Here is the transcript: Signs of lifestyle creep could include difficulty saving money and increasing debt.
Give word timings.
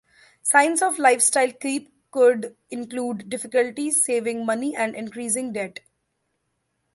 Signs 0.41 0.81
of 0.81 0.97
lifestyle 0.97 1.51
creep 1.51 1.93
could 2.09 2.55
include 2.71 3.29
difficulty 3.29 3.91
saving 3.91 4.47
money 4.47 4.75
and 4.75 4.95
increasing 4.95 5.53
debt. 5.53 5.81